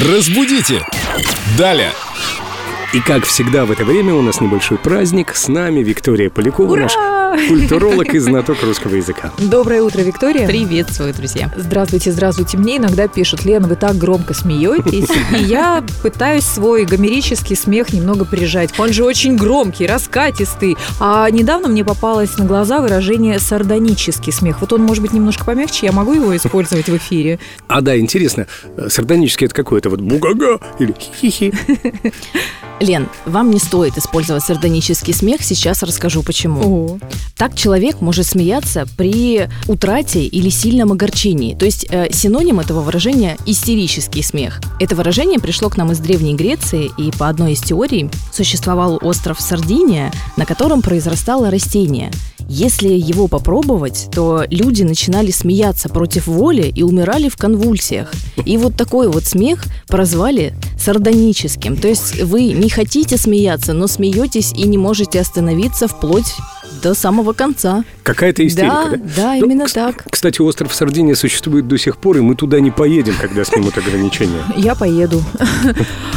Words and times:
Разбудите! 0.00 0.86
Далее! 1.58 1.92
И 2.94 3.00
как 3.00 3.24
всегда 3.24 3.66
в 3.66 3.70
это 3.70 3.84
время 3.84 4.14
у 4.14 4.22
нас 4.22 4.40
небольшой 4.40 4.78
праздник. 4.78 5.34
С 5.34 5.48
нами 5.48 5.80
Виктория 5.80 6.30
Полякова, 6.30 6.72
Ура! 6.72 6.82
наш 6.82 6.92
культуролог 7.48 8.14
и 8.14 8.18
знаток 8.18 8.62
русского 8.62 8.96
языка. 8.96 9.32
Доброе 9.38 9.82
утро, 9.82 10.00
Виктория. 10.00 10.46
Приветствую, 10.46 11.14
друзья. 11.14 11.52
Здравствуйте, 11.56 12.12
здравствуйте. 12.12 12.58
Мне 12.58 12.76
иногда 12.78 13.08
пишут, 13.08 13.44
Лена, 13.44 13.68
вы 13.68 13.76
так 13.76 13.96
громко 13.96 14.34
смеетесь. 14.34 15.08
И 15.38 15.44
я 15.44 15.84
пытаюсь 16.02 16.44
свой 16.44 16.84
гомерический 16.84 17.56
смех 17.56 17.92
немного 17.92 18.24
прижать. 18.24 18.70
Он 18.78 18.92
же 18.92 19.04
очень 19.04 19.36
громкий, 19.36 19.86
раскатистый. 19.86 20.76
А 21.00 21.28
недавно 21.30 21.68
мне 21.68 21.84
попалось 21.84 22.36
на 22.38 22.44
глаза 22.44 22.80
выражение 22.80 23.38
сардонический 23.38 24.32
смех. 24.32 24.60
Вот 24.60 24.72
он 24.72 24.82
может 24.82 25.02
быть 25.02 25.12
немножко 25.12 25.44
помягче, 25.44 25.86
я 25.86 25.92
могу 25.92 26.12
его 26.12 26.36
использовать 26.36 26.88
в 26.88 26.96
эфире? 26.96 27.38
А 27.68 27.80
да, 27.80 27.98
интересно, 27.98 28.46
э, 28.76 28.88
сардонический 28.88 29.46
это 29.46 29.54
какой-то 29.54 29.90
вот 29.90 30.00
бугага 30.00 30.60
или 30.78 30.94
хи-хи. 30.98 31.52
Лен, 32.80 33.08
вам 33.26 33.50
не 33.50 33.58
стоит 33.58 33.96
использовать 33.96 34.42
сардонический 34.42 35.14
смех, 35.14 35.42
сейчас 35.42 35.82
расскажу 35.82 36.22
почему. 36.22 36.60
О, 36.64 36.98
Так 37.36 37.54
человек 37.56 38.00
может 38.00 38.26
смеяться 38.26 38.86
при 38.96 39.48
утрате 39.66 40.24
или 40.24 40.48
сильном 40.48 40.92
огорчении. 40.92 41.54
То 41.54 41.64
есть 41.64 41.86
э, 41.90 42.12
синоним 42.12 42.60
этого 42.60 42.80
выражения– 42.80 43.36
истерический 43.46 44.22
смех. 44.22 44.60
Это 44.78 44.94
выражение 44.94 45.40
пришло 45.40 45.68
к 45.68 45.76
нам 45.76 45.92
из 45.92 45.98
Древней 45.98 46.34
Греции, 46.34 46.90
и 46.96 47.10
по 47.10 47.28
одной 47.28 47.52
из 47.52 47.60
теорий 47.60 48.10
существовал 48.32 48.98
остров 49.02 49.40
Сардиния, 49.40 50.12
на 50.36 50.46
котором 50.46 50.82
произрастало 50.82 51.50
растение. 51.50 52.10
Если 52.48 52.88
его 52.88 53.28
попробовать, 53.28 54.08
то 54.12 54.44
люди 54.50 54.82
начинали 54.82 55.30
смеяться 55.30 55.88
против 55.88 56.26
воли 56.26 56.70
и 56.74 56.82
умирали 56.82 57.28
в 57.28 57.36
конвульсиях. 57.36 58.12
И 58.44 58.56
вот 58.56 58.76
такой 58.76 59.08
вот 59.08 59.24
смех 59.24 59.64
прозвали 59.86 60.54
сардоническим. 60.78 61.76
То 61.76 61.88
есть 61.88 62.22
вы 62.22 62.52
не 62.52 62.68
хотите 62.68 63.16
смеяться, 63.16 63.72
но 63.72 63.86
смеетесь 63.86 64.52
и 64.52 64.64
не 64.64 64.78
можете 64.78 65.20
остановиться 65.20 65.88
вплоть 65.88 66.34
до 66.82 66.94
самого 66.94 67.32
конца. 67.32 67.84
Какая-то 68.02 68.46
истерика, 68.46 68.90
да, 68.90 68.96
да? 68.96 69.00
да, 69.16 69.34
Ну, 69.36 69.46
именно 69.46 69.66
так. 69.66 70.04
Кстати, 70.10 70.40
остров 70.40 70.74
Сардиния 70.74 71.14
существует 71.14 71.68
до 71.68 71.78
сих 71.78 71.96
пор, 71.96 72.18
и 72.18 72.20
мы 72.20 72.34
туда 72.34 72.60
не 72.60 72.70
поедем, 72.70 73.14
когда 73.20 73.44
снимут 73.44 73.76
ограничения. 73.78 74.42
я 74.56 74.74
поеду. 74.74 75.22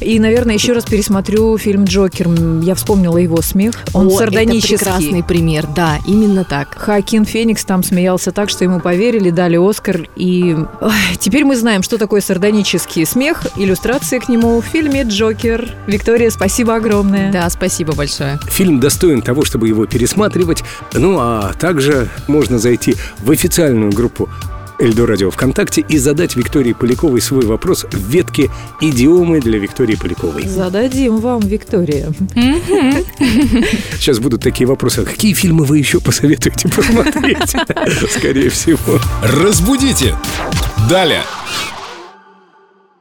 И, 0.00 0.18
наверное, 0.18 0.54
еще 0.54 0.72
раз 0.72 0.84
пересмотрю 0.84 1.56
фильм 1.58 1.84
«Джокер». 1.84 2.28
Я 2.62 2.74
вспомнила 2.74 3.18
его 3.18 3.40
смех. 3.42 3.74
Он 3.92 4.10
сардонический. 4.10 4.76
прекрасный 4.76 5.22
пример, 5.22 5.66
да, 5.74 5.98
именно 6.06 6.44
так. 6.44 6.76
Хакин 6.76 7.24
Феникс 7.24 7.64
там 7.64 7.82
смеялся 7.82 8.32
так, 8.32 8.50
что 8.50 8.64
ему 8.64 8.80
поверили, 8.80 9.30
дали 9.30 9.56
Оскар. 9.56 10.08
И 10.16 10.56
теперь 11.18 11.44
мы 11.44 11.56
знаем, 11.56 11.82
что 11.82 11.98
такое 11.98 12.20
сардонический 12.20 13.06
смех. 13.06 13.46
Иллюстрации 13.56 14.18
к 14.18 14.28
нему 14.28 14.60
в 14.60 14.64
фильме 14.64 15.02
«Джокер». 15.02 15.70
Виктория, 15.86 16.30
спасибо 16.30 16.76
огромное. 16.76 17.32
Да, 17.32 17.48
спасибо 17.50 17.94
большое. 17.94 18.38
Фильм 18.48 18.80
достоин 18.80 19.22
того, 19.22 19.44
чтобы 19.44 19.68
его 19.68 19.86
пересматривать. 19.86 20.35
Ну, 20.92 21.18
а 21.18 21.52
также 21.58 22.08
можно 22.26 22.58
зайти 22.58 22.96
в 23.20 23.30
официальную 23.30 23.92
группу 23.92 24.28
Эльдо 24.78 25.06
Радио 25.06 25.30
ВКонтакте 25.30 25.84
и 25.88 25.98
задать 25.98 26.36
Виктории 26.36 26.72
Поляковой 26.72 27.20
свой 27.20 27.46
вопрос 27.46 27.86
в 27.90 28.10
ветке 28.10 28.50
«Идиомы 28.80 29.40
для 29.40 29.58
Виктории 29.58 29.96
Поляковой». 29.96 30.46
Зададим 30.46 31.18
вам, 31.18 31.40
Виктория. 31.40 32.12
Сейчас 33.98 34.18
будут 34.18 34.42
такие 34.42 34.66
вопросы. 34.66 35.00
А 35.00 35.04
Какие 35.04 35.32
фильмы 35.32 35.64
вы 35.64 35.78
еще 35.78 36.00
посоветуете 36.00 36.68
посмотреть? 36.68 37.56
Скорее 38.10 38.50
всего. 38.50 39.00
Разбудите! 39.22 40.14
Далее! 40.90 41.22